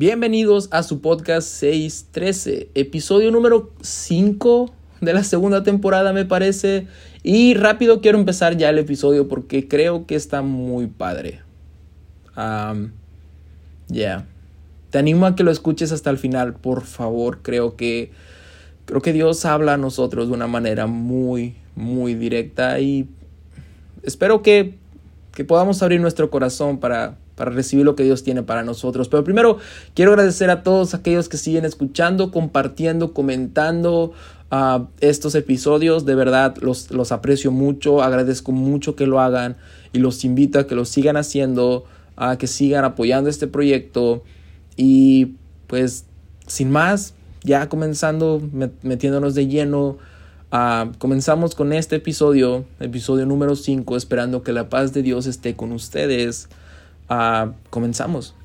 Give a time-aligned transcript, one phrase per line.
[0.00, 6.86] Bienvenidos a su podcast 613, episodio número 5 de la segunda temporada me parece.
[7.22, 11.42] Y rápido quiero empezar ya el episodio porque creo que está muy padre.
[13.88, 14.24] Ya.
[14.88, 17.40] Te animo a que lo escuches hasta el final, por favor.
[17.42, 18.10] Creo que
[18.86, 23.06] creo que Dios habla a nosotros de una manera muy muy directa y
[24.02, 24.78] espero que
[25.34, 29.08] que podamos abrir nuestro corazón para para recibir lo que Dios tiene para nosotros.
[29.08, 29.56] Pero primero
[29.94, 34.12] quiero agradecer a todos aquellos que siguen escuchando, compartiendo, comentando
[34.52, 36.04] uh, estos episodios.
[36.04, 39.56] De verdad los, los aprecio mucho, agradezco mucho que lo hagan
[39.94, 44.22] y los invito a que lo sigan haciendo, a que sigan apoyando este proyecto.
[44.76, 46.04] Y pues
[46.46, 48.42] sin más, ya comenzando,
[48.82, 49.96] metiéndonos de lleno.
[50.52, 55.56] Uh, comenzamos con este episodio, episodio número 5, esperando que la paz de Dios esté
[55.56, 56.50] con ustedes.
[57.10, 58.36] Uh, comenzamos.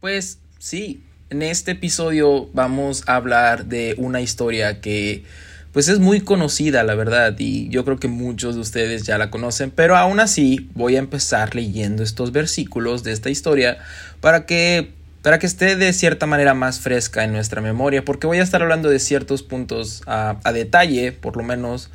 [0.00, 5.24] Pues sí, en este episodio vamos a hablar de una historia que
[5.72, 9.30] pues es muy conocida, la verdad, y yo creo que muchos de ustedes ya la
[9.30, 13.78] conocen, pero aún así voy a empezar leyendo estos versículos de esta historia
[14.20, 18.38] para que para que esté de cierta manera más fresca en nuestra memoria, porque voy
[18.38, 21.90] a estar hablando de ciertos puntos a, detalle, por lo menos,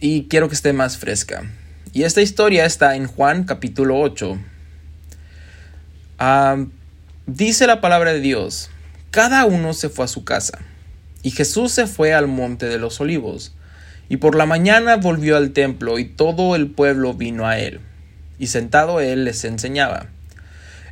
[0.00, 1.44] y quiero que esté más fresca.
[1.92, 4.38] Y esta historia está en Juan capítulo 8.
[7.28, 8.68] Dice la palabra de Dios,
[9.12, 10.58] cada uno se fue a su casa,
[11.22, 13.54] y Jesús se fue al monte de los olivos,
[14.08, 17.78] y por la mañana volvió al templo, y todo el pueblo vino a él,
[18.40, 20.08] y sentado él les enseñaba.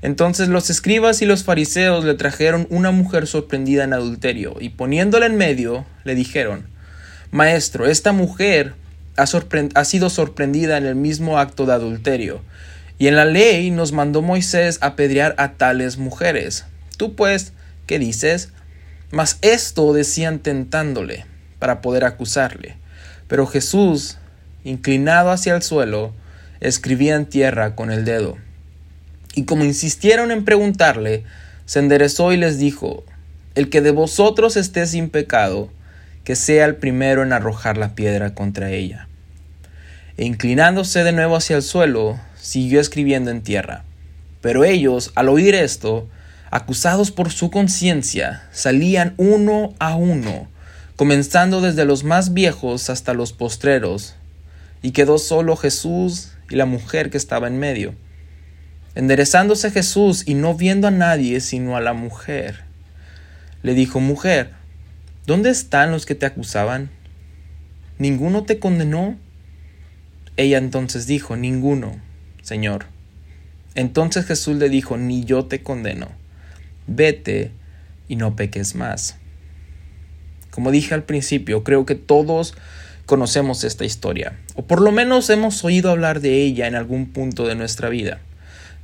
[0.03, 5.27] Entonces los escribas y los fariseos le trajeron una mujer sorprendida en adulterio, y poniéndola
[5.27, 6.69] en medio, le dijeron,
[7.33, 8.75] Maestro, esta mujer
[9.17, 12.41] ha, ha sido sorprendida en el mismo acto de adulterio,
[13.01, 16.67] y en la ley nos mandó Moisés apedrear a tales mujeres.
[16.99, 17.55] Tú pues,
[17.87, 18.53] ¿qué dices?
[19.11, 21.25] Mas esto decían tentándole,
[21.59, 22.77] para poder acusarle.
[23.27, 24.19] Pero Jesús,
[24.65, 26.13] inclinado hacia el suelo,
[26.61, 28.37] escribía en tierra con el dedo.
[29.35, 31.25] Y como insistieron en preguntarle,
[31.65, 33.05] se enderezó y les dijo,
[33.55, 35.71] El que de vosotros esté sin pecado,
[36.23, 39.09] que sea el primero en arrojar la piedra contra ella.
[40.19, 43.85] E inclinándose de nuevo hacia el suelo, siguió escribiendo en tierra.
[44.41, 46.09] Pero ellos, al oír esto,
[46.51, 50.49] acusados por su conciencia, salían uno a uno,
[50.97, 54.17] comenzando desde los más viejos hasta los postreros,
[54.83, 57.95] y quedó solo Jesús y la mujer que estaba en medio.
[58.95, 62.65] Enderezándose Jesús y no viendo a nadie sino a la mujer,
[63.63, 64.53] le dijo, Mujer,
[65.27, 66.91] ¿dónde están los que te acusaban?
[67.99, 69.17] ¿Ninguno te condenó?
[70.37, 72.10] Ella entonces dijo, Ninguno.
[72.51, 72.87] Señor.
[73.77, 76.09] Entonces Jesús le dijo, ni yo te condeno,
[76.89, 77.53] vete
[78.09, 79.15] y no peques más.
[80.51, 82.55] Como dije al principio, creo que todos
[83.07, 87.47] conocemos esta historia, o por lo menos hemos oído hablar de ella en algún punto
[87.47, 88.19] de nuestra vida,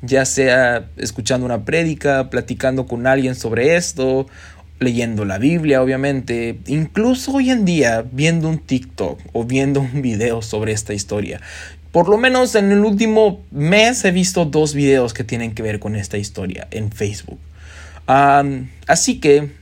[0.00, 4.28] ya sea escuchando una prédica, platicando con alguien sobre esto,
[4.78, 10.42] leyendo la Biblia, obviamente, incluso hoy en día viendo un TikTok o viendo un video
[10.42, 11.40] sobre esta historia.
[11.96, 15.78] Por lo menos en el último mes he visto dos videos que tienen que ver
[15.78, 17.38] con esta historia en Facebook.
[18.06, 19.52] así que,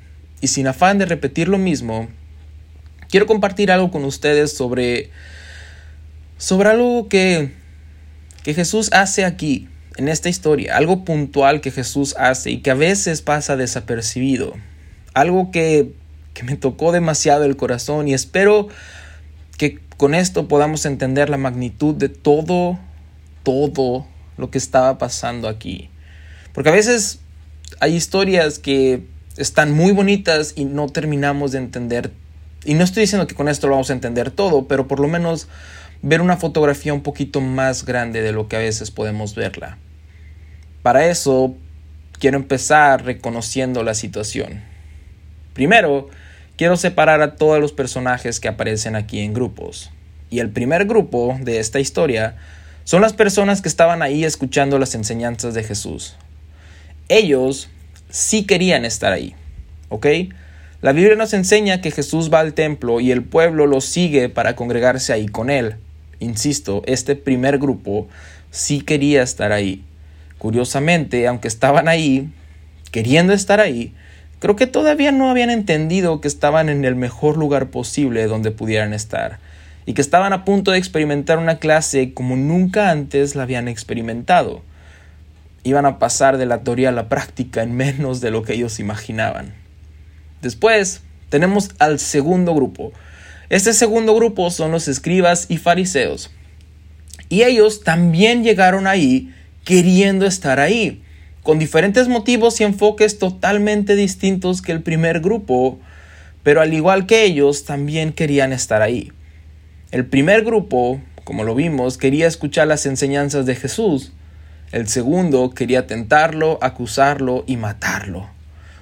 [0.40, 2.08] y sin afán de repetir lo mismo,
[3.08, 5.10] quiero compartir algo con ustedes sobre,
[6.36, 7.52] sobre algo que,
[8.42, 12.74] que Jesús hace aquí, en esta historia, algo puntual que Jesús hace y que a
[12.74, 14.54] veces pasa desapercibido,
[15.12, 15.92] algo que,
[16.32, 18.70] que me tocó demasiado el corazón y espero
[19.56, 22.78] que con esto podamos entender la magnitud de todo,
[23.42, 24.06] todo
[24.36, 25.90] lo que estaba pasando aquí.
[26.52, 27.20] Porque a veces
[27.80, 29.04] hay historias que
[29.36, 32.12] están muy bonitas y no terminamos de entender.
[32.64, 35.08] Y no estoy diciendo que con esto lo vamos a entender todo, pero por lo
[35.08, 35.48] menos
[36.02, 39.78] ver una fotografía un poquito más grande de lo que a veces podemos verla.
[40.82, 41.54] Para eso
[42.18, 44.62] quiero empezar reconociendo la situación.
[45.54, 46.08] Primero,
[46.56, 49.90] quiero separar a todos los personajes que aparecen aquí en grupos.
[50.30, 52.36] Y el primer grupo de esta historia
[52.84, 56.16] son las personas que estaban ahí escuchando las enseñanzas de Jesús.
[57.08, 57.68] Ellos
[58.10, 59.34] sí querían estar ahí,
[59.88, 60.06] ¿ok?
[60.82, 64.54] La Biblia nos enseña que Jesús va al templo y el pueblo lo sigue para
[64.54, 65.76] congregarse ahí con él.
[66.20, 68.06] Insisto, este primer grupo
[68.50, 69.82] sí quería estar ahí.
[70.38, 72.28] Curiosamente, aunque estaban ahí,
[72.90, 73.94] queriendo estar ahí,
[74.44, 78.92] creo que todavía no habían entendido que estaban en el mejor lugar posible donde pudieran
[78.92, 79.38] estar
[79.86, 84.60] y que estaban a punto de experimentar una clase como nunca antes la habían experimentado.
[85.62, 88.80] Iban a pasar de la teoría a la práctica en menos de lo que ellos
[88.80, 89.54] imaginaban.
[90.42, 91.00] Después
[91.30, 92.92] tenemos al segundo grupo.
[93.48, 96.30] Este segundo grupo son los escribas y fariseos.
[97.30, 101.02] Y ellos también llegaron ahí queriendo estar ahí,
[101.44, 105.78] con diferentes motivos y enfoques totalmente distintos que el primer grupo,
[106.42, 109.12] pero al igual que ellos también querían estar ahí.
[109.92, 114.12] El primer grupo, como lo vimos, quería escuchar las enseñanzas de Jesús.
[114.72, 118.28] El segundo quería tentarlo, acusarlo y matarlo.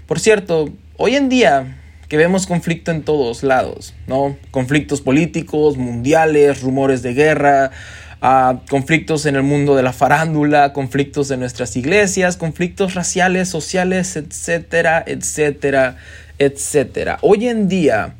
[0.06, 0.72] Por cierto,
[1.04, 4.36] Hoy en día que vemos conflicto en todos lados, ¿no?
[4.52, 7.72] Conflictos políticos, mundiales, rumores de guerra,
[8.22, 14.16] ah, conflictos en el mundo de la farándula, conflictos en nuestras iglesias, conflictos raciales, sociales,
[14.16, 15.98] etcétera, etcétera,
[16.38, 17.18] etcétera.
[17.20, 18.14] Hoy en día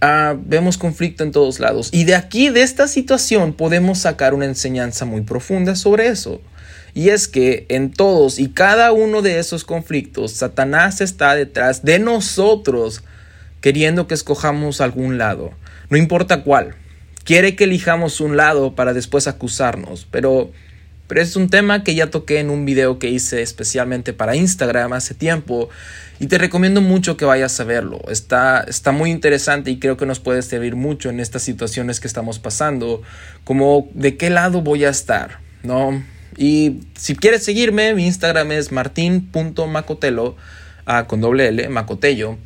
[0.00, 4.44] ah, vemos conflicto en todos lados y de aquí, de esta situación, podemos sacar una
[4.44, 6.40] enseñanza muy profunda sobre eso.
[6.94, 11.98] Y es que en todos y cada uno de esos conflictos, Satanás está detrás de
[11.98, 13.02] nosotros
[13.60, 15.50] queriendo que escojamos algún lado,
[15.90, 16.76] no importa cuál.
[17.26, 20.52] Quiere que elijamos un lado para después acusarnos, pero,
[21.08, 24.92] pero es un tema que ya toqué en un video que hice especialmente para Instagram
[24.92, 25.68] hace tiempo
[26.20, 28.00] y te recomiendo mucho que vayas a verlo.
[28.08, 32.06] Está, está muy interesante y creo que nos puede servir mucho en estas situaciones que
[32.06, 33.02] estamos pasando,
[33.42, 36.04] como de qué lado voy a estar, ¿no?
[36.36, 40.36] Y si quieres seguirme, mi Instagram es martin.macotelo,
[40.84, 42.38] ah, con doble L, macotello.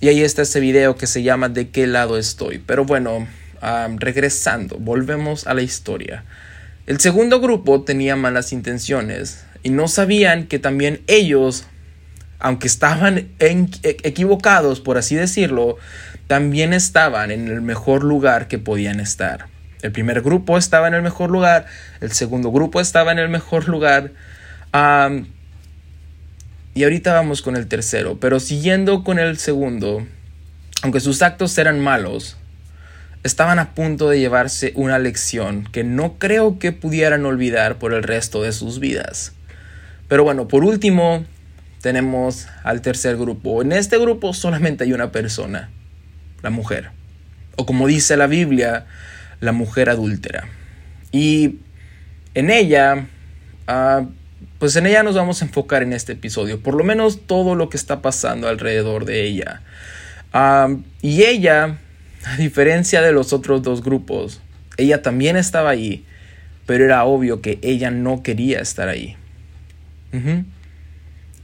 [0.00, 2.62] Y ahí está ese video que se llama ¿De qué lado estoy?
[2.64, 3.26] Pero bueno,
[3.98, 6.24] regresando, volvemos a la historia.
[6.86, 11.66] El segundo grupo tenía malas intenciones y no sabían que también ellos,
[12.38, 15.76] aunque estaban e-, equivocados, por así decirlo,
[16.26, 19.46] también estaban en el mejor lugar que podían estar.
[19.82, 21.66] El primer grupo estaba en el mejor lugar,
[22.00, 24.12] el segundo grupo estaba en el mejor lugar.
[26.74, 30.06] y ahorita vamos con el tercero, pero siguiendo con el segundo,
[30.82, 32.36] aunque sus actos eran malos,
[33.22, 38.02] estaban a punto de llevarse una lección que no creo que pudieran olvidar por el
[38.02, 39.32] resto de sus vidas.
[40.08, 41.24] Pero bueno, por último,
[41.80, 43.62] tenemos al tercer grupo.
[43.62, 45.70] En este grupo solamente hay una persona,
[46.42, 46.90] la mujer.
[47.56, 48.86] O como dice la Biblia,
[49.40, 50.48] la mujer adúltera.
[51.12, 51.56] Y
[52.34, 53.06] en ella,
[53.66, 54.04] ah,
[54.58, 57.68] pues en ella nos vamos a enfocar en este episodio, por lo menos todo lo
[57.68, 59.62] que está pasando alrededor de ella.
[60.32, 60.68] Ah,
[61.02, 61.78] y ella,
[62.24, 64.40] a diferencia de los otros dos grupos,
[64.76, 66.04] ella también estaba ahí,
[66.66, 69.16] pero era obvio que ella no quería estar ahí.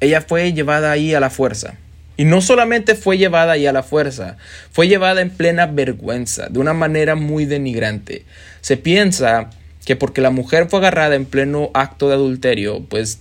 [0.01, 1.75] Ella fue llevada ahí a la fuerza.
[2.19, 4.39] Y no solamente fue llevada ahí a la fuerza,
[4.73, 8.25] fue llevada en plena vergüenza, de una manera muy denigrante.
[8.63, 9.51] Se piensa
[9.85, 13.21] que porque la mujer fue agarrada en pleno acto de adulterio, pues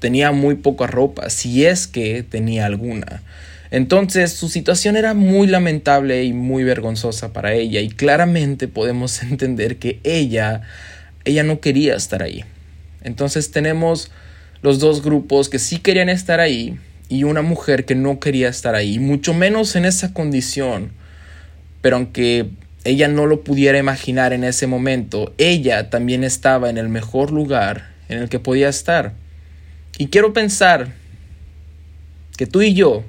[0.00, 3.22] tenía muy poca ropa, si es que tenía alguna.
[3.70, 9.76] Entonces su situación era muy lamentable y muy vergonzosa para ella y claramente podemos entender
[9.76, 10.62] que ella,
[11.24, 12.44] ella no quería estar ahí.
[13.02, 14.10] Entonces tenemos
[14.62, 16.78] los dos grupos que sí querían estar ahí
[17.08, 20.92] y una mujer que no quería estar ahí, mucho menos en esa condición.
[21.80, 22.50] Pero aunque
[22.84, 27.90] ella no lo pudiera imaginar en ese momento, ella también estaba en el mejor lugar
[28.08, 29.14] en el que podía estar.
[29.98, 30.92] Y quiero pensar
[32.36, 33.04] que tú y yo,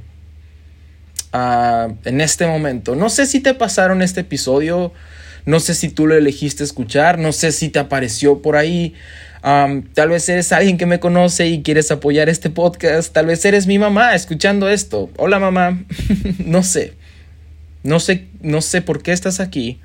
[1.34, 4.94] en este momento, no sé si te pasaron este episodio,
[5.46, 8.96] no sé si tú lo elegiste escuchar, no sé si te apareció por ahí,
[9.42, 13.12] tal vez eres alguien que me conoce y quieres apoyar este podcast.
[13.14, 15.10] Tal vez eres mi mamá escuchando esto.
[15.18, 15.84] Hola mamá.
[16.46, 16.94] no sé.
[17.84, 19.80] No sé, no sé por qué estás aquí.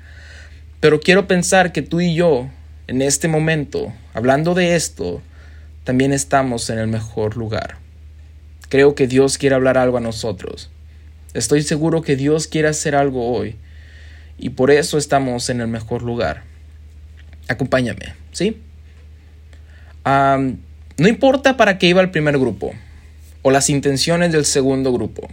[0.79, 2.47] Pero quiero pensar que tú y yo,
[2.85, 5.23] en este momento, hablando de esto,
[5.83, 7.77] también estamos en el mejor lugar.
[8.69, 10.69] Creo que Dios quiere hablar algo a nosotros.
[11.37, 13.57] Estoy seguro que Dios quiere hacer algo hoy.
[14.39, 16.43] Y por eso estamos en el mejor lugar.
[17.47, 18.61] Acompáñame, ¿sí?
[20.05, 22.73] no importa para qué iba el primer grupo
[23.41, 25.27] o las intenciones del segundo grupo,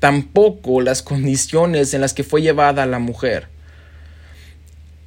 [0.00, 3.48] tampoco las condiciones en las que fue llevada la mujer.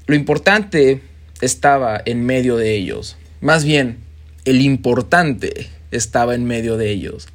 [0.05, 1.01] Lo importante
[1.41, 3.17] estaba en medio de ellos.
[3.41, 3.97] Más bien,
[4.45, 7.27] el importante estaba en medio de ellos.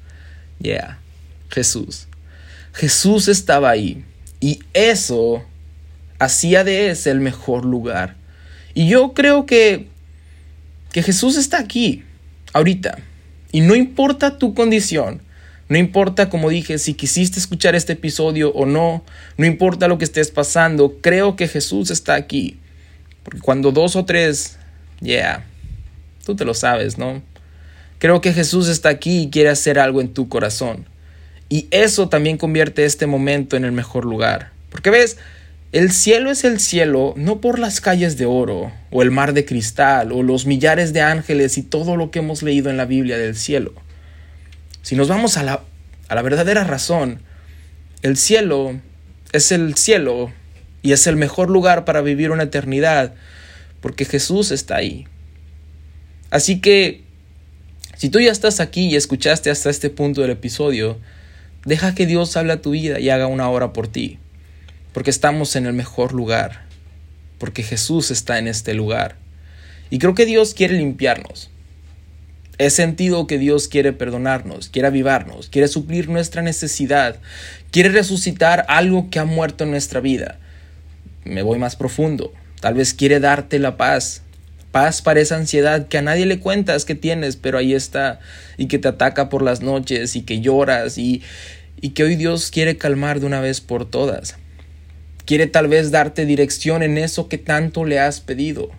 [0.61, 1.01] Yeah,
[1.51, 2.07] Jesús.
[2.75, 4.05] Jesús estaba ahí.
[4.41, 5.43] Y eso
[6.19, 8.17] hacía de ese el mejor lugar.
[8.75, 9.89] Y yo creo que,
[10.93, 12.03] que Jesús está aquí,
[12.53, 12.99] ahorita.
[13.53, 15.23] Y no importa tu condición,
[15.69, 19.03] no importa, como dije, si quisiste escuchar este episodio o no,
[19.39, 22.59] no importa lo que estés pasando, creo que Jesús está aquí.
[23.23, 24.59] Porque cuando dos o tres,
[25.01, 25.47] yeah,
[26.27, 27.23] tú te lo sabes, ¿no?
[27.99, 30.87] Creo que Jesús está aquí y quiere hacer algo en tu corazón.
[31.55, 34.51] Y eso también convierte este momento en el mejor lugar.
[34.71, 35.19] Porque ves,
[35.71, 39.45] el cielo es el cielo no por las calles de oro, o el mar de
[39.45, 43.19] cristal, o los millares de ángeles y todo lo que hemos leído en la Biblia
[43.19, 43.73] del cielo.
[44.83, 45.63] Si nos vamos a la,
[46.09, 47.21] a la verdadera razón,
[48.03, 48.81] el cielo
[49.31, 50.33] es el cielo
[50.83, 53.15] y es el mejor lugar para vivir una eternidad,
[53.81, 55.07] porque Jesús está ahí.
[56.31, 57.05] Así que,
[57.97, 60.99] si tú ya estás aquí y escuchaste hasta este punto del episodio,
[61.65, 64.19] deja que Dios hable a tu vida y haga una hora por ti,
[64.93, 66.63] porque estamos en el mejor lugar,
[67.39, 69.17] porque Jesús está en este lugar.
[69.91, 71.51] Y creo que Dios quiere limpiarnos.
[72.59, 77.17] He sentido que Dios quiere perdonarnos, quiere avivarnos, quiere suplir nuestra necesidad,
[77.73, 80.39] quiere resucitar algo que ha muerto en nuestra vida.
[81.25, 82.33] Me voy más profundo.
[82.61, 84.23] Tal vez quiere darte la paz.
[84.75, 88.19] Paz para esa ansiedad que a nadie le cuentas que tienes, pero ahí está,
[88.57, 91.23] y que te ataca por las noches, y que lloras, y,
[91.81, 94.35] y que hoy Dios quiere calmar de una vez por todas.
[95.27, 98.73] Quiere tal vez darte dirección en eso que tanto le has pedido,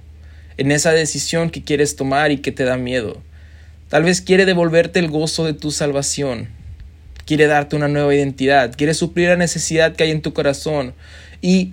[0.58, 3.22] en esa decisión que quieres tomar y que te da miedo.
[3.88, 6.50] Tal vez quiere devolverte el gozo de tu salvación.
[7.26, 8.76] Quiere darte una nueva identidad.
[8.76, 10.94] Quiere suplir la necesidad que hay en tu corazón.
[11.42, 11.72] Y,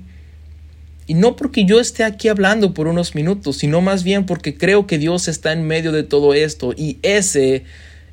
[1.13, 4.87] y no porque yo esté aquí hablando por unos minutos, sino más bien porque creo
[4.87, 7.65] que Dios está en medio de todo esto y ese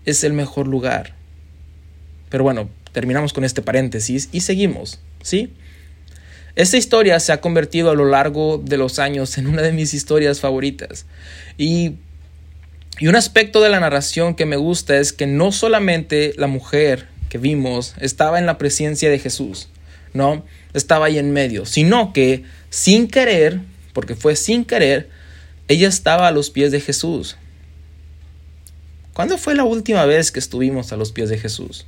[0.04, 1.16] es el mejor lugar.
[2.28, 5.54] Pero bueno, terminamos con este paréntesis y seguimos, ¿sí?
[6.58, 9.94] Esta historia se ha convertido a lo largo de los años en una de mis
[9.94, 11.06] historias favoritas.
[11.58, 11.94] Y
[13.00, 17.08] y un aspecto de la narración que me gusta es que no solamente la mujer
[17.30, 19.70] que vimos estaba en la presencia de Jesús,
[20.14, 20.44] ¿no?
[20.74, 23.62] Estaba ahí en medio, sino que sin querer,
[23.94, 25.10] porque fue sin querer,
[25.68, 27.38] ella estaba a los pies de Jesús.
[29.14, 31.86] ¿Cuándo fue la última vez que estuvimos a los pies de Jesús?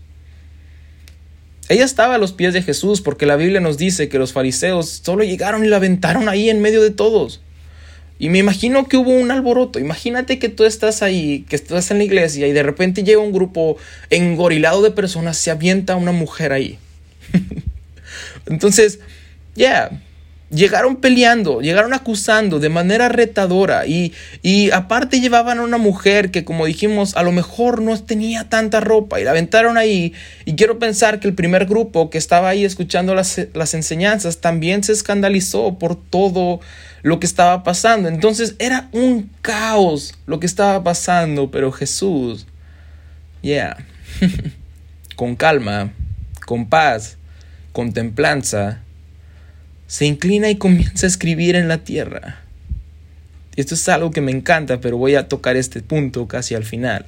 [1.69, 5.01] Ella estaba a los pies de Jesús porque la Biblia nos dice que los fariseos
[5.03, 7.39] solo llegaron y la aventaron ahí en medio de todos.
[8.19, 9.79] Y me imagino que hubo un alboroto.
[9.79, 13.31] Imagínate que tú estás ahí, que estás en la iglesia y de repente llega un
[13.31, 13.77] grupo
[14.09, 16.77] engorilado de personas, se avienta una mujer ahí.
[18.45, 18.99] Entonces,
[19.55, 20.03] ya,
[20.51, 26.43] llegaron peleando, llegaron acusando de manera retadora y, y, aparte llevaban a una mujer que
[26.43, 30.13] como dijimos a lo mejor no tenía tanta ropa y la aventaron ahí
[30.45, 34.83] y quiero pensar que el primer grupo que estaba ahí escuchando las, las enseñanzas también
[34.83, 36.59] se escandalizó por todo
[37.01, 38.09] lo que estaba pasando.
[38.09, 42.45] Entonces era un caos lo que estaba pasando, pero Jesús,
[43.41, 43.77] yeah,
[45.15, 45.93] con calma,
[46.45, 47.17] con paz,
[47.71, 48.81] con templanza,
[49.91, 52.39] se inclina y comienza a escribir en la tierra.
[53.57, 57.07] Esto es algo que me encanta, pero voy a tocar este punto casi al final.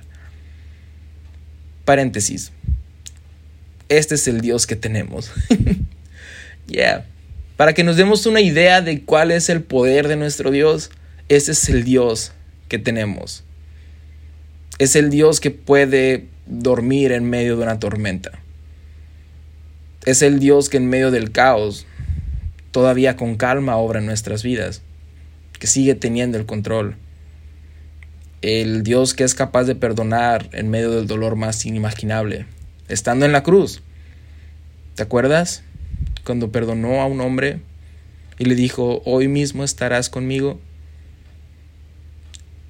[1.85, 2.51] Paréntesis.
[3.87, 5.31] Este es el Dios que tenemos.
[6.67, 7.05] yeah.
[7.55, 10.91] Para que nos demos una idea de cuál es el poder de nuestro Dios,
[11.29, 12.33] ese es el Dios
[12.67, 13.45] que tenemos.
[14.77, 18.31] Es el Dios que puede dormir en medio de una tormenta.
[20.05, 21.85] Es el Dios que en medio del caos
[22.73, 24.81] todavía con calma obra en nuestras vidas,
[25.57, 26.97] que sigue teniendo el control.
[28.41, 32.45] El Dios que es capaz de perdonar en medio del dolor más inimaginable,
[32.89, 33.81] estando en la cruz.
[34.95, 35.63] ¿Te acuerdas?
[36.23, 37.59] cuando perdonó a un hombre
[38.37, 40.59] y le dijo, hoy mismo estarás conmigo.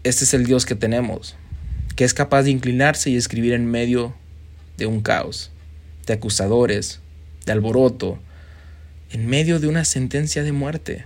[0.04, 1.36] Este es el Dios que tenemos,
[1.96, 4.14] que es capaz de inclinarse y escribir en medio
[4.78, 5.52] de un caos,
[6.06, 7.00] de acusadores,
[7.46, 8.20] de alboroto,
[9.14, 11.06] en medio de una sentencia de muerte.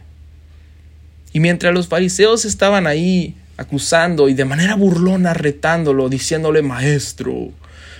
[1.33, 7.51] Y mientras los fariseos estaban ahí acusando y de manera burlona retándolo, diciéndole, maestro,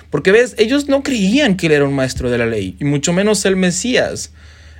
[0.09, 3.11] porque ves, ellos no creían que él era un maestro de la ley, y mucho
[3.13, 4.31] menos el Mesías.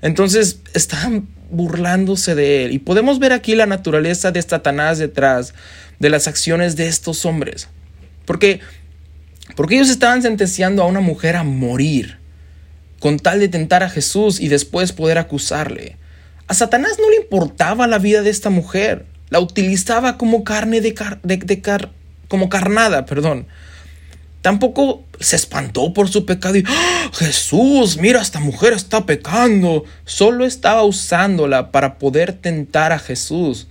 [0.01, 2.72] Entonces estaban burlándose de él.
[2.72, 5.53] Y podemos ver aquí la naturaleza de Satanás detrás
[6.00, 7.67] de las acciones de estos hombres.
[8.25, 8.62] Porque,
[9.55, 12.17] porque ellos estaban sentenciando a una mujer a morir
[13.00, 15.98] con tal de tentar a Jesús y después poder acusarle.
[16.48, 19.06] A Satanás no le importaba la vida de esta mujer.
[19.30, 20.96] La utilizaba como carne de,
[22.27, 23.48] como carnada, perdón
[24.48, 27.12] Tampoco se espantó por su pecado y ¡Ah!
[27.13, 29.84] Jesús, mira, esta mujer está pecando.
[30.06, 33.68] Solo estaba usándola para poder tentar a Jesús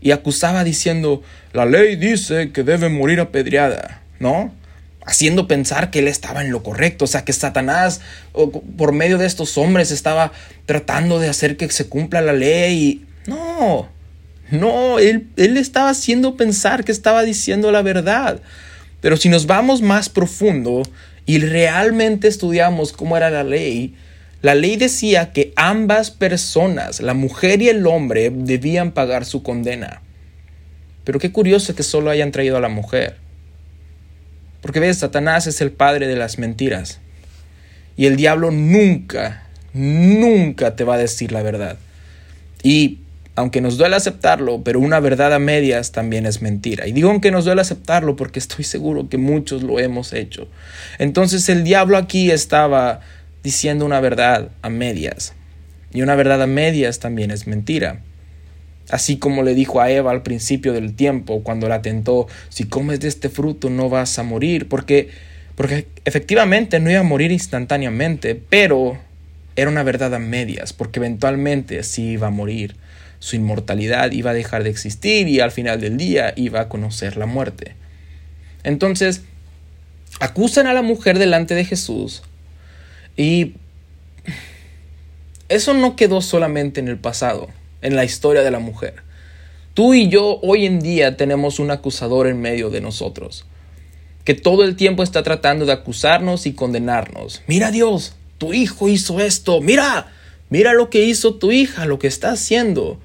[0.00, 4.50] y acusaba diciendo, la ley dice que debe morir apedreada, ¿no?
[5.06, 8.00] Haciendo pensar que él estaba en lo correcto, o sea, que Satanás,
[8.76, 10.32] por medio de estos hombres, estaba
[10.66, 13.04] tratando de hacer que se cumpla la ley.
[13.26, 13.88] No,
[14.50, 18.40] no, él, él estaba haciendo pensar que estaba diciendo la verdad.
[19.00, 20.82] Pero si nos vamos más profundo
[21.26, 23.94] y realmente estudiamos cómo era la ley,
[24.44, 30.02] la ley decía que ambas personas, la mujer y el hombre, debían pagar su condena.
[31.04, 33.16] Pero qué curioso que solo hayan traído a la mujer.
[34.64, 36.98] Porque ves, Satanás es el padre de las mentiras.
[37.98, 39.42] Y el diablo nunca,
[39.74, 41.76] nunca te va a decir la verdad.
[42.62, 43.00] Y
[43.34, 46.88] aunque nos duele aceptarlo, pero una verdad a medias también es mentira.
[46.88, 50.48] Y digo aunque nos duele aceptarlo porque estoy seguro que muchos lo hemos hecho.
[50.98, 53.00] Entonces el diablo aquí estaba
[53.42, 55.34] diciendo una verdad a medias.
[55.92, 58.00] Y una verdad a medias también es mentira.
[58.90, 63.00] Así como le dijo a Eva al principio del tiempo, cuando la tentó, si comes
[63.00, 65.08] de este fruto no vas a morir, porque,
[65.54, 68.98] porque efectivamente no iba a morir instantáneamente, pero
[69.56, 72.76] era una verdad a medias, porque eventualmente sí iba a morir
[73.24, 77.16] su inmortalidad iba a dejar de existir y al final del día iba a conocer
[77.16, 77.74] la muerte.
[78.64, 79.22] Entonces,
[80.20, 82.22] acusan a la mujer delante de Jesús
[83.16, 83.54] y
[85.48, 87.48] eso no quedó solamente en el pasado,
[87.84, 89.04] en la historia de la mujer.
[89.74, 93.46] Tú y yo hoy en día tenemos un acusador en medio de nosotros,
[94.24, 97.42] que todo el tiempo está tratando de acusarnos y condenarnos.
[97.46, 100.12] Mira Dios, tu hijo hizo esto, mira,
[100.50, 102.98] mira lo que hizo tu hija, lo que está haciendo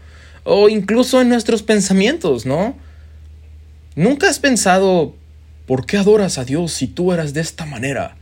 [0.43, 2.75] o incluso en nuestros pensamientos, ¿no?
[3.95, 5.15] ¿Nunca has pensado,
[5.67, 8.17] ¿por qué adoras a Dios si tú eras de esta manera?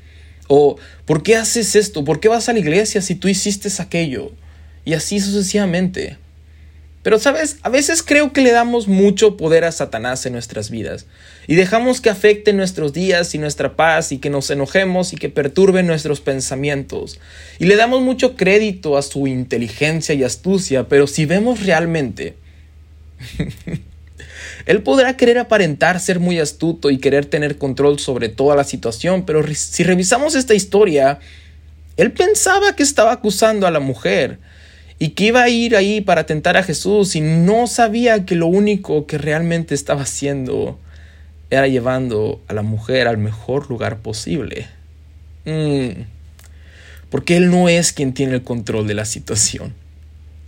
[0.48, 2.04] O ¿por qué haces esto?
[2.04, 4.32] ¿Por qué vas a la iglesia si tú hiciste aquello?
[4.84, 6.18] Y así sucesivamente.
[7.08, 11.06] Pero sabes, a veces creo que le damos mucho poder a Satanás en nuestras vidas
[11.48, 15.29] y dejamos que afecte nuestros días y nuestra paz y que nos enojemos y que
[15.29, 17.18] perturbe nuestros pensamientos.
[17.60, 22.36] Y le damos mucho crédito a su inteligencia y astucia, pero si vemos realmente,
[24.66, 29.25] él podrá querer aparentar ser muy astuto y querer tener control sobre toda la situación,
[29.25, 31.20] pero si revisamos esta historia,
[31.96, 34.40] él pensaba que estaba acusando a la mujer
[35.00, 38.48] y que iba a ir ahí para tentar a Jesús y no sabía que lo
[38.48, 40.79] único que realmente estaba haciendo
[41.50, 44.68] era llevando a la mujer al mejor lugar posible.
[45.46, 46.01] Mm.
[47.10, 49.74] Porque Él no es quien tiene el control de la situación.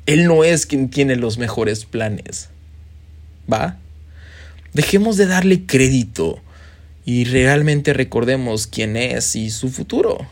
[0.08, 2.50] Él no es quien tiene los mejores planes.
[3.52, 3.78] ¿Va?
[4.74, 6.42] Dejemos de darle crédito
[7.06, 10.28] y realmente recordemos quién es y su futuro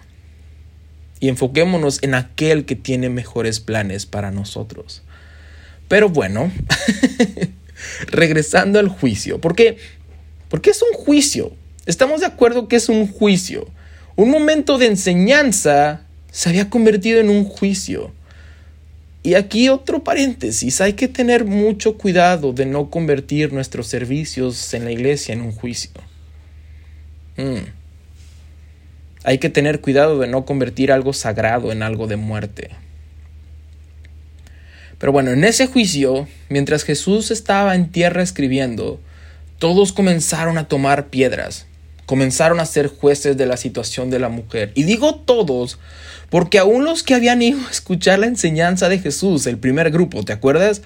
[1.19, 5.01] y enfoquémonos en aquel que tiene mejores planes para nosotros.
[5.87, 6.51] Pero bueno,
[8.07, 9.77] regresando al juicio, ¿por qué?
[10.49, 11.51] Porque es un juicio.
[11.85, 13.67] Estamos de acuerdo que es un juicio.
[14.15, 16.01] Un momento de enseñanza
[16.31, 18.11] se había convertido en un juicio.
[19.23, 24.85] Y aquí otro paréntesis, hay que tener mucho cuidado de no convertir nuestros servicios en
[24.85, 25.91] la iglesia en un juicio.
[27.35, 27.86] Mm.
[29.27, 32.69] Hay que tener cuidado de no convertir algo sagrado en algo de muerte.
[34.97, 39.01] Pero bueno, en ese juicio, mientras Jesús estaba en tierra escribiendo,
[39.59, 41.65] todos comenzaron a tomar piedras,
[42.05, 44.71] comenzaron a ser jueces de la situación de la mujer.
[44.75, 45.77] Y digo todos,
[46.29, 50.23] porque aún los que habían ido a escuchar la enseñanza de Jesús, el primer grupo,
[50.23, 50.83] ¿te acuerdas?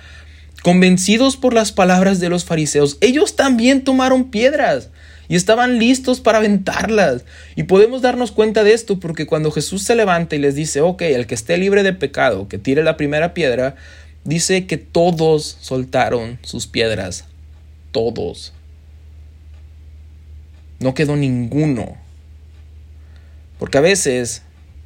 [0.64, 4.90] Convencidos por las palabras de los fariseos, ellos también tomaron piedras
[5.32, 7.24] y estaban listos para aventarlas.
[7.56, 11.04] Y podemos darnos cuenta de esto porque cuando Jesús se levanta y les dice, ok,
[11.04, 13.78] el que esté libre de pecado, que tire la primera piedra,
[14.26, 17.24] dice que todos soltaron sus piedras.
[17.94, 18.52] Todos.
[20.82, 21.96] No quedó ninguno.
[23.58, 24.42] Porque a veces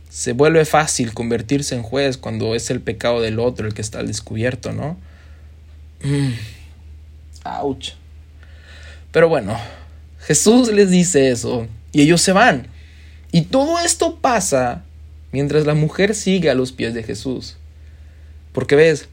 [0.10, 3.98] se vuelve fácil convertirse en juez cuando es el pecado del otro el que está
[3.98, 4.96] al descubierto, ¿no?
[6.04, 6.34] Mm.
[9.12, 9.58] Pero bueno,
[10.26, 12.68] Jesús les dice eso y ellos se van.
[13.32, 14.84] Y todo esto pasa
[15.32, 17.58] mientras la mujer sigue a los pies de Jesús.
[18.52, 19.08] Porque ves,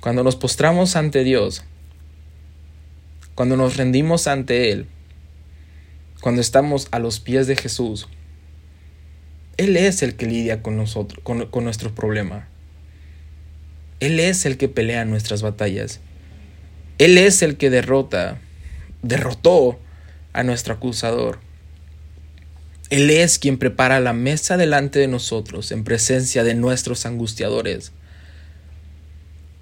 [0.00, 1.62] cuando nos postramos ante Dios,
[3.36, 4.86] cuando nos rendimos ante Él,
[6.20, 8.08] cuando estamos a los pies de Jesús,
[9.58, 12.48] Él es el que lidia con nosotros, con, con nuestro problema.
[14.00, 16.00] Él es el que pelea nuestras batallas.
[16.98, 18.40] Él es el que derrota,
[19.02, 19.78] derrotó
[20.36, 21.38] a nuestro acusador.
[22.90, 27.92] Él es quien prepara la mesa delante de nosotros en presencia de nuestros angustiadores.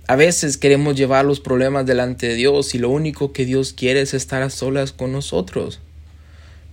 [0.06, 4.02] A veces queremos llevar los problemas delante de Dios y lo único que Dios quiere
[4.02, 5.80] es estar a solas con nosotros.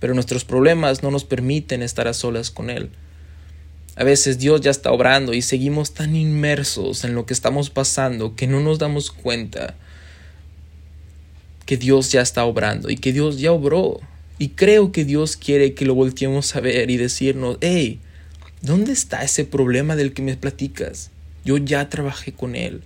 [0.00, 2.90] Pero nuestros problemas no nos permiten estar a solas con Él.
[3.94, 8.34] A veces Dios ya está obrando y seguimos tan inmersos en lo que estamos pasando
[8.34, 9.76] que no nos damos cuenta
[11.72, 13.98] que Dios ya está obrando y que Dios ya obró.
[14.38, 17.98] Y creo que Dios quiere que lo volteemos a ver y decirnos, hey,
[18.60, 21.10] ¿dónde está ese problema del que me platicas?
[21.46, 22.82] Yo ya trabajé con Él.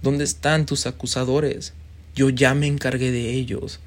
[0.00, 1.74] ¿Dónde están tus acusadores?
[2.14, 3.78] Yo ya me encargué de ellos.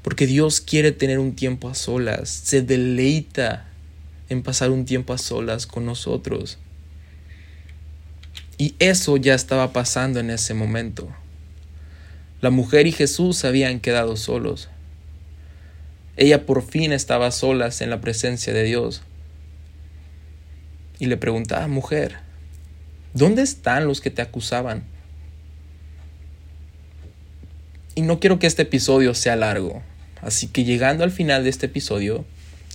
[0.00, 3.68] Porque Dios quiere tener un tiempo a solas, se deleita
[4.30, 6.56] en pasar un tiempo a solas con nosotros.
[8.56, 11.14] Y eso ya estaba pasando en ese momento.
[12.40, 14.68] La mujer y Jesús habían quedado solos.
[16.18, 19.02] Ella por fin estaba solas en la presencia de Dios.
[20.98, 22.18] Y le preguntaba, mujer,
[23.14, 24.84] ¿dónde están los que te acusaban?
[27.94, 29.82] Y no quiero que este episodio sea largo,
[30.20, 32.26] así que llegando al final de este episodio,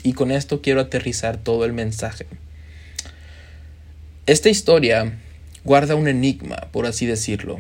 [0.04, 2.26] y con esto quiero aterrizar todo el mensaje.
[4.26, 5.20] Esta historia
[5.64, 7.60] guarda un enigma, por así decirlo,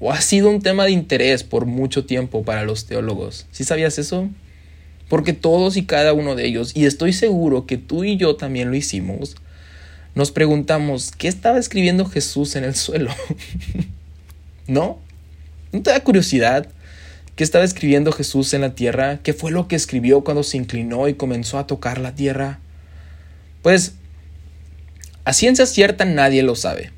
[0.00, 3.46] o ha sido un tema de interés por mucho tiempo para los teólogos.
[3.50, 4.28] ¿Sí sabías eso?
[5.08, 8.70] Porque todos y cada uno de ellos, y estoy seguro que tú y yo también
[8.70, 9.36] lo hicimos,
[10.14, 13.10] nos preguntamos, ¿qué estaba escribiendo Jesús en el suelo?
[14.66, 14.98] ¿No?
[15.72, 16.68] ¿No te da curiosidad?
[17.36, 19.20] ¿Qué estaba escribiendo Jesús en la tierra?
[19.22, 22.58] ¿Qué fue lo que escribió cuando se inclinó y comenzó a tocar la tierra?
[23.62, 23.92] Pues,
[25.24, 26.90] a ciencia cierta nadie lo sabe.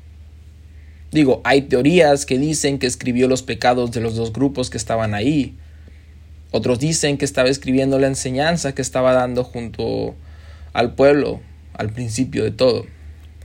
[1.11, 5.13] Digo, hay teorías que dicen que escribió los pecados de los dos grupos que estaban
[5.13, 5.55] ahí.
[6.51, 10.15] Otros dicen que estaba escribiendo la enseñanza que estaba dando junto
[10.73, 11.41] al pueblo
[11.73, 12.85] al principio de todo.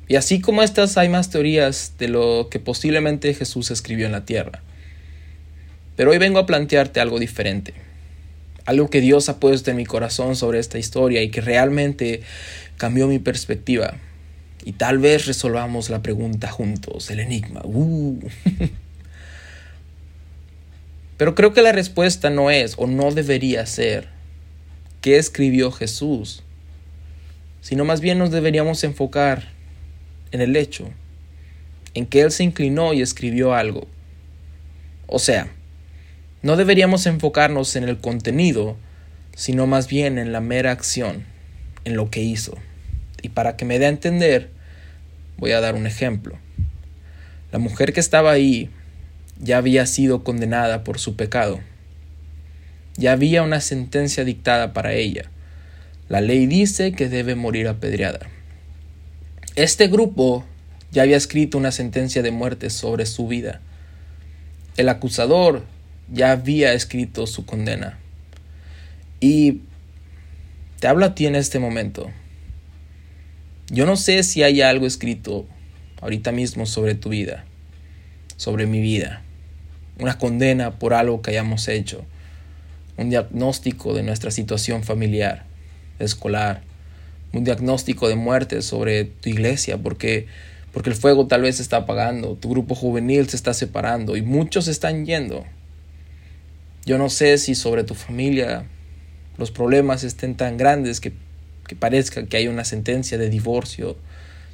[0.09, 4.25] Y así como estas hay más teorías de lo que posiblemente Jesús escribió en la
[4.25, 4.63] tierra.
[5.97, 7.75] Pero hoy vengo a plantearte algo diferente.
[8.65, 12.23] Algo que Dios ha puesto en mi corazón sobre esta historia y que realmente
[12.77, 13.95] cambió mi perspectiva.
[14.67, 17.61] Y tal vez resolvamos la pregunta juntos, el enigma.
[17.63, 18.19] Uh.
[21.17, 24.09] Pero creo que la respuesta no es o no debería ser
[25.03, 26.43] qué escribió Jesús,
[27.61, 29.51] sino más bien nos deberíamos enfocar
[30.33, 30.91] en el hecho,
[31.95, 33.87] en que Él se inclinó y escribió algo.
[35.07, 35.47] O sea,
[36.43, 38.77] no deberíamos enfocarnos en el contenido,
[39.37, 41.25] sino más bien en la mera acción,
[41.85, 42.59] en lo que hizo.
[43.23, 44.56] Y para que me dé a entender,
[45.39, 46.39] voy a dar un ejemplo.
[47.53, 48.71] La mujer que estaba ahí
[49.41, 51.61] ya había sido condenada por su pecado.
[52.97, 55.31] Ya había una sentencia dictada para ella.
[56.09, 58.21] La ley dice que debe morir apedreada.
[59.55, 60.45] Este grupo
[60.93, 63.61] ya había escrito una sentencia de muerte sobre su vida.
[64.77, 65.65] El acusador
[66.13, 67.99] ya había escrito su condena.
[69.21, 69.63] Y
[70.81, 72.11] te hablo a ti en este momento.
[73.69, 75.45] Yo no sé si hay algo escrito
[76.01, 77.45] ahorita mismo sobre tu vida,
[78.37, 79.23] sobre mi vida,
[79.99, 82.05] una condena por algo que hayamos hecho,
[82.97, 85.47] un diagnóstico de nuestra situación familiar,
[85.99, 86.63] escolar,
[87.33, 90.29] un diagnóstico de muerte sobre tu iglesia, porque,
[90.73, 94.23] porque el fuego tal vez se está apagando, tu grupo juvenil se está separando y
[94.23, 95.45] muchos están yendo.
[96.85, 98.65] Yo no sé si sobre tu familia
[99.39, 101.13] los problemas estén tan grandes que,
[101.67, 103.97] que parezca que hay una sentencia de divorcio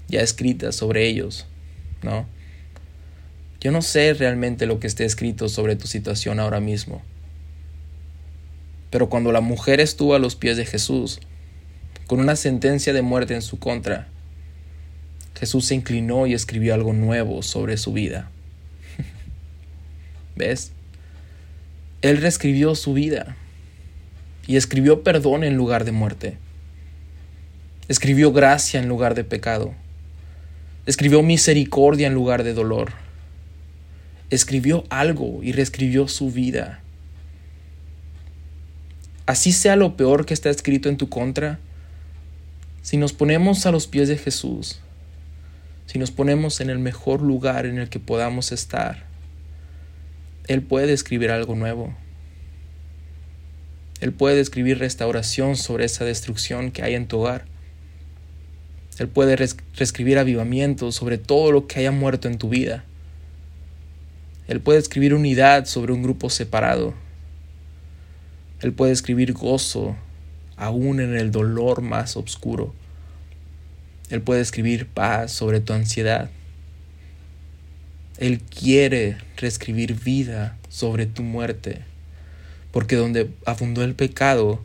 [0.08, 1.46] ya escrita sobre ellos,
[2.02, 2.26] ¿no?
[3.60, 7.02] Yo no sé realmente lo que esté escrito sobre tu situación ahora mismo.
[8.90, 11.20] Pero cuando la mujer estuvo a los pies de Jesús,
[12.06, 14.08] con una sentencia de muerte en su contra,
[15.38, 18.30] Jesús se inclinó y escribió algo nuevo sobre su vida.
[20.36, 20.72] ¿Ves?
[22.02, 23.36] Él reescribió su vida
[24.46, 26.36] y escribió perdón en lugar de muerte.
[27.92, 29.74] Escribió gracia en lugar de pecado.
[30.86, 32.94] Escribió misericordia en lugar de dolor.
[34.30, 36.80] Escribió algo y reescribió su vida.
[39.26, 41.58] Así sea lo peor que está escrito en tu contra,
[42.80, 44.80] si nos ponemos a los pies de Jesús,
[45.84, 49.04] si nos ponemos en el mejor lugar en el que podamos estar,
[50.48, 51.94] él puede escribir algo nuevo.
[54.00, 57.51] Él puede escribir restauración sobre esa destrucción que hay en tu hogar.
[58.98, 62.84] Él puede reescribir avivamiento sobre todo lo que haya muerto en tu vida.
[64.48, 66.94] Él puede escribir unidad sobre un grupo separado.
[68.60, 69.96] Él puede escribir gozo
[70.56, 72.74] aún en el dolor más oscuro.
[74.10, 76.30] Él puede escribir paz sobre tu ansiedad.
[78.18, 81.80] Él quiere reescribir vida sobre tu muerte,
[82.70, 84.60] porque donde abundó el pecado,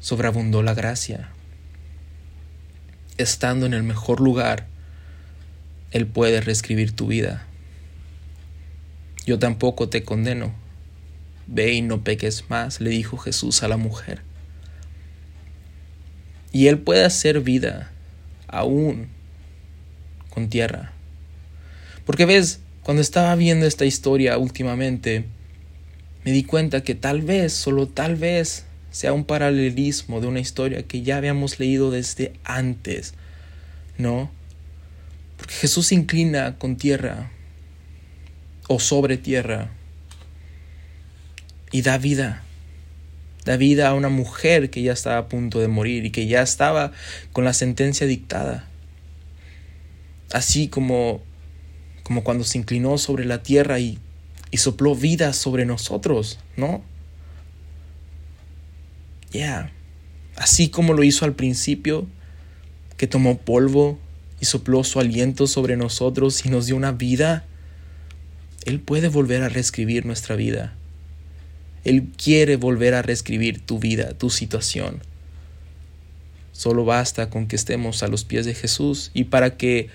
[0.00, 1.28] sobreabundó la gracia.
[3.18, 4.66] Estando en el mejor lugar,
[5.90, 7.46] Él puede reescribir tu vida.
[9.26, 10.54] Yo tampoco te condeno.
[11.46, 14.22] Ve y no peques más, le dijo Jesús a la mujer.
[16.52, 17.90] Y Él puede hacer vida
[18.48, 19.08] aún
[20.30, 20.92] con tierra.
[22.04, 25.24] Porque ves, cuando estaba viendo esta historia últimamente,
[26.24, 30.82] me di cuenta que tal vez, solo tal vez, sea un paralelismo de una historia
[30.84, 33.14] que ya habíamos leído desde antes,
[33.98, 34.30] ¿no?
[35.38, 37.32] Porque Jesús se inclina con tierra
[38.68, 39.70] o sobre tierra
[41.72, 42.44] y da vida.
[43.44, 46.42] Da vida a una mujer que ya estaba a punto de morir y que ya
[46.42, 46.92] estaba
[47.32, 48.68] con la sentencia dictada.
[50.32, 51.22] Así como,
[52.02, 53.98] como cuando se inclinó sobre la tierra y,
[54.50, 56.84] y sopló vida sobre nosotros, ¿no?
[59.32, 59.72] Ya.
[60.36, 62.06] Así como lo hizo al principio,
[62.96, 63.98] que tomó polvo
[64.40, 67.44] y sopló su aliento sobre nosotros y nos dio una vida,
[68.64, 70.74] Él puede volver a reescribir nuestra vida.
[71.84, 75.00] Él quiere volver a reescribir tu vida, tu situación.
[76.52, 79.88] Solo basta con que estemos a los pies de Jesús y para que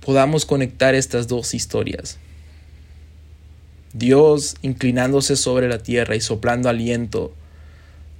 [0.00, 2.18] podamos conectar estas dos historias.
[3.92, 7.34] Dios inclinándose sobre la tierra y soplando aliento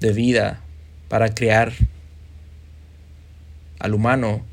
[0.01, 0.61] de vida
[1.09, 1.73] para crear
[3.79, 4.45] al humano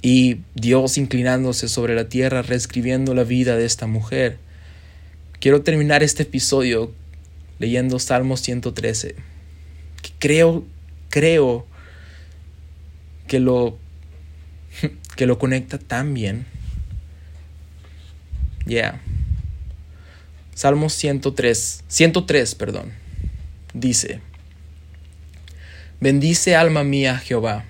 [0.00, 4.38] y Dios inclinándose sobre la tierra reescribiendo la vida de esta mujer
[5.42, 6.92] Quiero terminar este episodio
[7.58, 9.16] leyendo Salmos 113.
[10.20, 10.64] creo,
[11.10, 11.66] creo
[13.26, 13.76] que lo,
[15.16, 16.46] que lo conecta tan bien.
[18.66, 19.00] Yeah.
[20.54, 22.92] Salmos 103, 103, perdón.
[23.74, 24.20] Dice,
[26.00, 27.64] Bendice alma mía Jehová,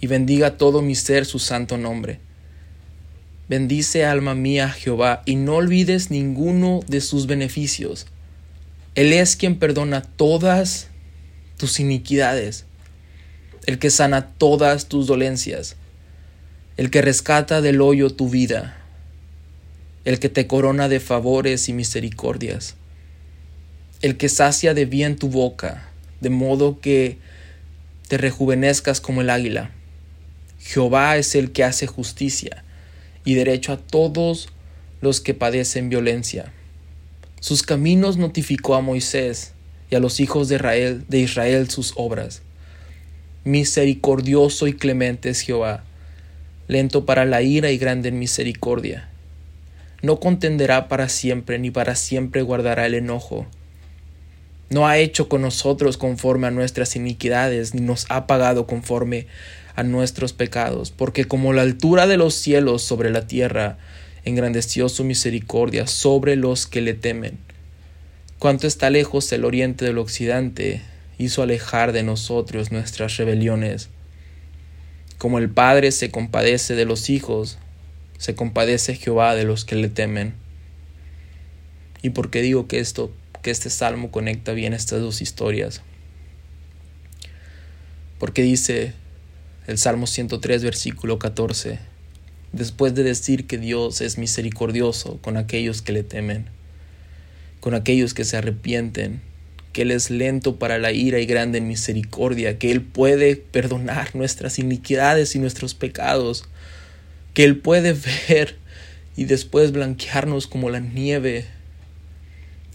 [0.00, 2.20] y bendiga todo mi ser su santo nombre
[3.48, 8.06] Bendice alma mía Jehová y no olvides ninguno de sus beneficios.
[8.96, 10.88] Él es quien perdona todas
[11.56, 12.64] tus iniquidades,
[13.66, 15.76] el que sana todas tus dolencias,
[16.76, 18.78] el que rescata del hoyo tu vida,
[20.04, 22.74] el que te corona de favores y misericordias,
[24.02, 25.88] el que sacia de bien tu boca,
[26.20, 27.18] de modo que
[28.08, 29.70] te rejuvenezcas como el águila.
[30.60, 32.64] Jehová es el que hace justicia
[33.24, 34.48] y derecho a todos
[35.00, 36.52] los que padecen violencia.
[37.40, 39.52] Sus caminos notificó a Moisés
[39.90, 42.42] y a los hijos de Israel, de Israel sus obras.
[43.44, 45.84] Misericordioso y clemente es Jehová,
[46.66, 49.08] lento para la ira y grande en misericordia.
[50.02, 53.46] No contenderá para siempre, ni para siempre guardará el enojo.
[54.68, 59.26] No ha hecho con nosotros conforme a nuestras iniquidades, ni nos ha pagado conforme
[59.76, 63.78] a nuestros pecados, porque como la altura de los cielos sobre la tierra,
[64.24, 67.38] engrandeció su misericordia sobre los que le temen.
[68.38, 70.82] Cuanto está lejos el oriente del occidente,
[71.16, 73.88] hizo alejar de nosotros nuestras rebeliones.
[75.18, 77.58] Como el Padre se compadece de los hijos,
[78.18, 80.34] se compadece Jehová de los que le temen.
[82.02, 83.12] ¿Y por qué digo que esto,
[83.46, 85.80] que este salmo conecta bien estas dos historias?
[88.18, 88.92] Porque dice,
[89.68, 91.78] el Salmo 103, versículo 14,
[92.50, 96.46] después de decir que Dios es misericordioso con aquellos que le temen,
[97.60, 99.20] con aquellos que se arrepienten,
[99.72, 104.16] que Él es lento para la ira y grande en misericordia, que Él puede perdonar
[104.16, 106.48] nuestras iniquidades y nuestros pecados,
[107.32, 107.92] que Él puede
[108.28, 108.56] ver
[109.16, 111.46] y después blanquearnos como la nieve,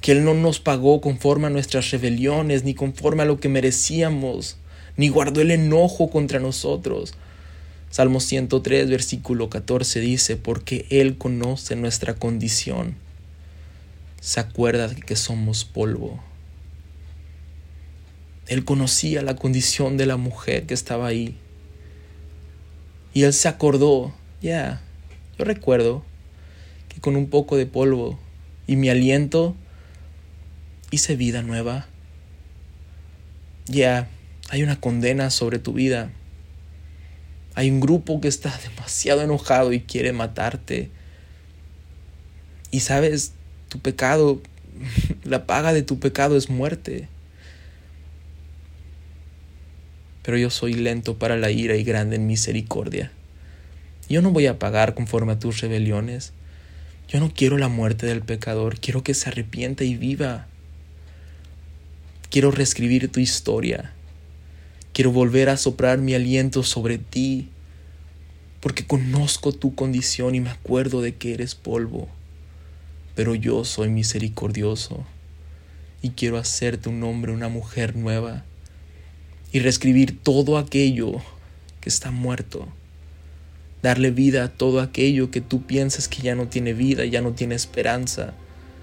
[0.01, 4.57] que Él no nos pagó conforme a nuestras rebeliones ni conforme a lo que merecíamos,
[4.97, 7.13] ni guardó el enojo contra nosotros.
[7.91, 12.95] Salmo 103, versículo 14 dice, porque Él conoce nuestra condición,
[14.19, 16.19] se acuerda de que somos polvo.
[18.47, 21.37] Él conocía la condición de la mujer que estaba ahí.
[23.13, 24.81] Y Él se acordó, ya,
[25.37, 26.03] yo recuerdo
[26.89, 28.19] que con un poco de polvo
[28.67, 29.55] y mi aliento
[30.91, 31.87] hice vida nueva.
[33.65, 34.07] Ya,
[34.49, 36.11] hay una condena sobre tu vida.
[37.55, 40.91] Hay un grupo que está demasiado enojado y quiere matarte.
[42.69, 43.33] Y sabes,
[43.69, 44.41] tu pecado,
[45.23, 47.07] la paga de tu pecado es muerte.
[50.21, 53.11] pero yo soy lento para la ira y grande en misericordia.
[54.09, 56.33] Yo no voy a pagar conforme a tus rebeliones.
[57.07, 60.47] Yo no quiero la muerte del pecador, quiero que se arrepienta y viva.
[62.31, 63.91] Quiero reescribir tu historia.
[64.93, 67.49] Quiero volver a soplar mi aliento sobre ti,
[68.61, 72.07] porque conozco tu condición y me acuerdo de que eres polvo.
[73.15, 75.03] Pero yo soy misericordioso
[76.01, 78.45] y quiero hacerte un hombre, una mujer nueva
[79.51, 81.21] y reescribir todo aquello
[81.81, 82.65] que está muerto.
[83.83, 87.33] Darle vida a todo aquello que tú piensas que ya no tiene vida, ya no
[87.33, 88.33] tiene esperanza.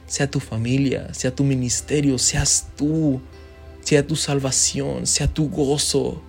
[0.07, 3.23] Sea tu familia, sea tu ministerio, seas tú,
[3.89, 6.21] sea tu salvación, sea tu gozo,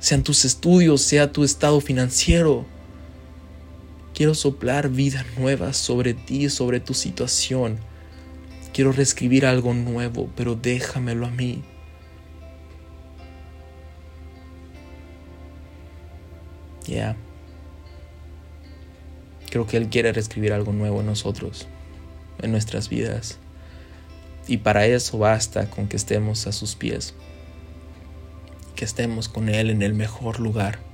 [0.00, 2.66] sean tus estudios, sea tu estado financiero.
[4.12, 7.78] Quiero soplar vida nueva sobre ti, sobre tu situación.
[8.72, 11.62] Quiero reescribir algo nuevo, pero déjamelo a mí.
[16.88, 17.14] Ya.
[19.48, 21.68] Creo que Él quiere reescribir algo nuevo en nosotros,
[22.42, 23.38] en nuestras vidas.
[24.48, 27.14] Y para eso basta con que estemos a sus pies,
[28.74, 30.87] que estemos con Él en el mejor lugar.